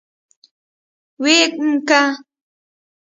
ويم 1.21 1.65
که. 1.91 2.01